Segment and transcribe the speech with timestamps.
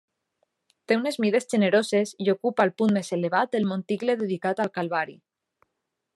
[0.91, 5.19] Té unes mides generoses i ocupa el punt més elevat del monticle dedicat al Calvari.